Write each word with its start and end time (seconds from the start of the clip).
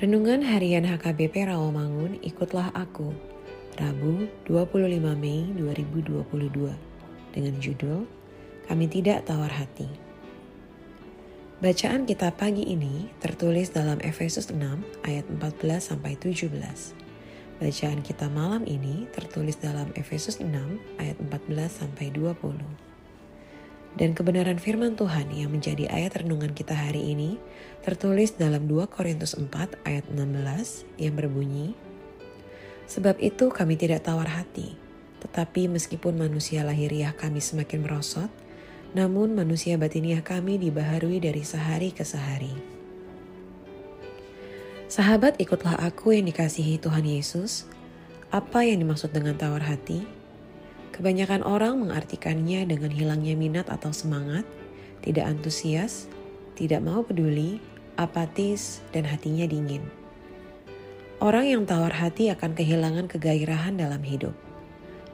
Renungan 0.00 0.40
Harian 0.40 0.88
HKBP 0.88 1.52
Rawamangun, 1.52 2.24
ikutlah 2.24 2.72
aku. 2.72 3.12
Rabu, 3.76 4.32
25 4.48 4.96
Mei 4.96 5.52
2022. 5.52 6.72
Dengan 7.36 7.54
judul, 7.60 8.08
Kami 8.64 8.88
Tidak 8.88 9.28
Tawar 9.28 9.52
Hati. 9.52 9.92
Bacaan 11.60 12.08
kita 12.08 12.32
pagi 12.32 12.64
ini 12.64 13.12
tertulis 13.20 13.76
dalam 13.76 14.00
Efesus 14.00 14.48
6 14.48 14.56
ayat 15.04 15.28
14 15.28 15.92
sampai 15.92 16.16
17. 16.16 16.48
Bacaan 17.60 18.00
kita 18.00 18.32
malam 18.32 18.64
ini 18.64 19.04
tertulis 19.12 19.60
dalam 19.60 19.92
Efesus 20.00 20.40
6 20.40 20.48
ayat 20.96 21.20
14 21.20 21.68
sampai 21.68 22.08
20. 22.08 22.89
Dan 23.98 24.14
kebenaran 24.14 24.62
firman 24.62 24.94
Tuhan 24.94 25.34
yang 25.34 25.50
menjadi 25.50 25.90
ayat 25.90 26.22
renungan 26.22 26.54
kita 26.54 26.78
hari 26.78 27.10
ini 27.10 27.42
tertulis 27.82 28.38
dalam 28.38 28.70
2 28.70 28.86
Korintus 28.86 29.34
4 29.34 29.50
ayat 29.82 30.06
16 30.12 30.86
yang 31.02 31.14
berbunyi, 31.18 31.74
Sebab 32.90 33.22
itu 33.22 33.54
kami 33.54 33.78
tidak 33.78 34.02
tawar 34.02 34.26
hati, 34.26 34.74
tetapi 35.22 35.70
meskipun 35.70 36.18
manusia 36.18 36.66
lahiriah 36.66 37.14
kami 37.14 37.38
semakin 37.38 37.86
merosot, 37.86 38.26
namun 38.98 39.30
manusia 39.30 39.78
batiniah 39.78 40.26
kami 40.26 40.58
dibaharui 40.58 41.22
dari 41.22 41.46
sehari 41.46 41.94
ke 41.94 42.02
sehari. 42.02 42.50
Sahabat 44.90 45.38
ikutlah 45.38 45.78
aku 45.78 46.18
yang 46.18 46.26
dikasihi 46.26 46.82
Tuhan 46.82 47.06
Yesus. 47.06 47.70
Apa 48.34 48.66
yang 48.66 48.82
dimaksud 48.82 49.14
dengan 49.14 49.38
tawar 49.38 49.62
hati? 49.62 50.02
Kebanyakan 51.00 51.40
orang 51.48 51.80
mengartikannya 51.80 52.68
dengan 52.68 52.92
hilangnya 52.92 53.32
minat 53.32 53.72
atau 53.72 53.88
semangat, 53.88 54.44
tidak 55.00 55.32
antusias, 55.32 56.12
tidak 56.60 56.84
mau 56.84 57.00
peduli, 57.00 57.56
apatis, 57.96 58.84
dan 58.92 59.08
hatinya 59.08 59.48
dingin. 59.48 59.80
Orang 61.16 61.48
yang 61.48 61.64
tawar 61.64 61.96
hati 61.96 62.28
akan 62.28 62.52
kehilangan 62.52 63.08
kegairahan 63.08 63.80
dalam 63.80 64.04
hidup. 64.04 64.36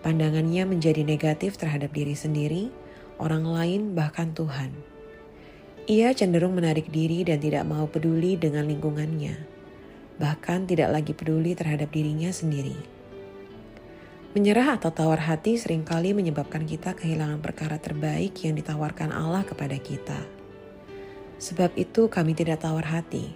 Pandangannya 0.00 0.64
menjadi 0.64 1.04
negatif 1.04 1.60
terhadap 1.60 1.92
diri 1.92 2.16
sendiri, 2.16 2.72
orang 3.20 3.44
lain, 3.44 3.92
bahkan 3.92 4.32
Tuhan. 4.32 4.72
Ia 5.84 6.16
cenderung 6.16 6.56
menarik 6.56 6.88
diri 6.88 7.28
dan 7.28 7.44
tidak 7.44 7.68
mau 7.68 7.84
peduli 7.84 8.40
dengan 8.40 8.64
lingkungannya, 8.64 9.36
bahkan 10.16 10.64
tidak 10.64 10.96
lagi 10.96 11.12
peduli 11.12 11.52
terhadap 11.52 11.92
dirinya 11.92 12.32
sendiri. 12.32 12.93
Menyerah 14.34 14.74
atau 14.74 14.90
tawar 14.90 15.30
hati 15.30 15.54
sering 15.54 15.86
kali 15.86 16.10
menyebabkan 16.10 16.66
kita 16.66 16.98
kehilangan 16.98 17.38
perkara 17.38 17.78
terbaik 17.78 18.34
yang 18.42 18.58
ditawarkan 18.58 19.14
Allah 19.14 19.46
kepada 19.46 19.78
kita. 19.78 20.18
Sebab 21.38 21.78
itu 21.78 22.10
kami 22.10 22.34
tidak 22.34 22.66
tawar 22.66 22.82
hati. 22.82 23.30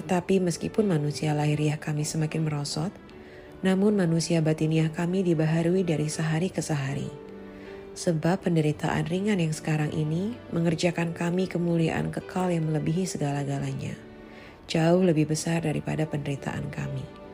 Tetapi 0.00 0.40
meskipun 0.40 0.88
manusia 0.88 1.36
lahiriah 1.36 1.76
kami 1.76 2.08
semakin 2.08 2.48
merosot, 2.48 2.88
namun 3.60 3.92
manusia 4.00 4.40
batiniah 4.40 4.88
kami 4.88 5.20
dibaharui 5.20 5.84
dari 5.84 6.08
sehari 6.08 6.48
ke 6.48 6.64
sehari. 6.64 7.12
Sebab 7.92 8.48
penderitaan 8.48 9.04
ringan 9.04 9.44
yang 9.44 9.52
sekarang 9.52 9.92
ini 9.92 10.32
mengerjakan 10.48 11.12
kami 11.12 11.44
kemuliaan 11.44 12.08
kekal 12.08 12.48
yang 12.48 12.72
melebihi 12.72 13.04
segala-galanya. 13.04 14.00
Jauh 14.64 15.04
lebih 15.04 15.28
besar 15.28 15.60
daripada 15.60 16.08
penderitaan 16.08 16.72
kami. 16.72 17.27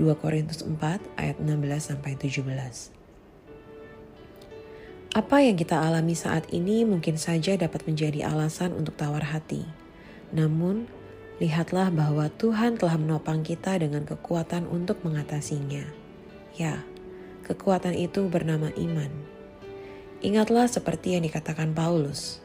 2 0.00 0.08
Korintus 0.16 0.64
4 0.64 0.80
ayat 1.20 1.36
16 1.36 1.52
sampai 1.92 2.16
17. 2.16 2.48
Apa 5.12 5.44
yang 5.44 5.60
kita 5.60 5.76
alami 5.76 6.16
saat 6.16 6.48
ini 6.48 6.88
mungkin 6.88 7.20
saja 7.20 7.52
dapat 7.60 7.84
menjadi 7.84 8.24
alasan 8.32 8.72
untuk 8.72 8.96
tawar 8.96 9.28
hati. 9.28 9.68
Namun, 10.32 10.88
lihatlah 11.36 11.92
bahwa 11.92 12.32
Tuhan 12.32 12.80
telah 12.80 12.96
menopang 12.96 13.44
kita 13.44 13.76
dengan 13.76 14.08
kekuatan 14.08 14.64
untuk 14.72 15.04
mengatasinya. 15.04 15.84
Ya, 16.56 16.80
kekuatan 17.44 17.92
itu 17.92 18.24
bernama 18.32 18.72
iman. 18.72 19.12
Ingatlah 20.24 20.72
seperti 20.72 21.20
yang 21.20 21.28
dikatakan 21.28 21.76
Paulus. 21.76 22.40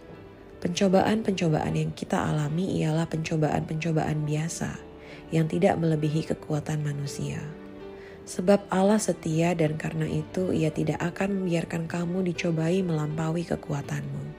Pencobaan-pencobaan 0.60 1.72
yang 1.80 1.96
kita 1.96 2.20
alami 2.20 2.84
ialah 2.84 3.08
pencobaan-pencobaan 3.08 4.28
biasa 4.28 4.97
yang 5.32 5.52
tidak 5.52 5.76
melebihi 5.76 6.28
kekuatan 6.32 6.84
manusia. 6.84 7.44
Sebab 8.28 8.68
Allah 8.68 9.00
setia 9.00 9.56
dan 9.56 9.80
karena 9.80 10.04
itu 10.04 10.52
ia 10.52 10.68
tidak 10.68 11.00
akan 11.00 11.44
membiarkan 11.44 11.88
kamu 11.88 12.28
dicobai 12.28 12.84
melampaui 12.84 13.48
kekuatanmu. 13.48 14.36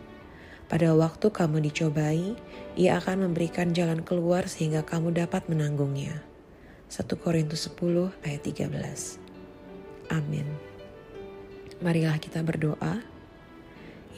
Pada 0.69 0.93
waktu 0.93 1.33
kamu 1.33 1.65
dicobai, 1.73 2.37
ia 2.77 3.01
akan 3.01 3.25
memberikan 3.25 3.73
jalan 3.73 4.05
keluar 4.05 4.45
sehingga 4.45 4.85
kamu 4.85 5.17
dapat 5.17 5.49
menanggungnya. 5.49 6.21
1 6.93 7.09
Korintus 7.17 7.69
10 7.73 8.13
ayat 8.25 8.45
13 8.45 8.69
Amin. 10.13 10.45
Marilah 11.81 12.21
kita 12.21 12.45
berdoa. 12.45 13.01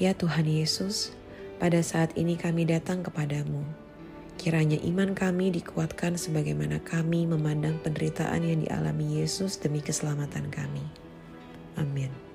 Ya 0.02 0.14
Tuhan 0.18 0.46
Yesus, 0.50 1.14
pada 1.62 1.78
saat 1.82 2.14
ini 2.18 2.34
kami 2.34 2.66
datang 2.66 3.06
kepadamu 3.06 3.79
Kiranya 4.40 4.80
iman 4.88 5.12
kami 5.12 5.52
dikuatkan 5.52 6.16
sebagaimana 6.16 6.80
kami 6.80 7.28
memandang 7.28 7.76
penderitaan 7.84 8.40
yang 8.40 8.64
dialami 8.64 9.20
Yesus 9.20 9.60
demi 9.60 9.84
keselamatan 9.84 10.48
kami. 10.48 10.80
Amin. 11.76 12.29